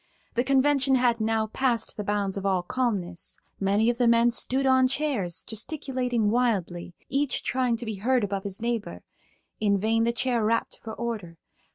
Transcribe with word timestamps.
The 0.33 0.43
convention 0.43 0.95
had 0.95 1.21
now 1.21 1.45
passed 1.45 1.95
the 1.95 2.03
bounds 2.03 2.35
of 2.35 2.43
all 2.43 2.63
calmness. 2.63 3.37
Many 3.59 3.87
of 3.87 3.99
the 3.99 4.07
men 4.07 4.31
stood 4.31 4.65
on 4.65 4.87
chairs, 4.87 5.43
gesticulating 5.43 6.31
wildly, 6.31 6.95
each 7.07 7.43
trying 7.43 7.77
to 7.77 7.85
be 7.85 7.97
heard 7.97 8.23
above 8.23 8.41
his 8.43 8.59
neighbor. 8.59 9.03
In 9.59 9.77
vain 9.79 10.03
the 10.03 10.11
Chair 10.11 10.43
rapped 10.43 10.79
for 10.83 10.93
order. 10.95 11.37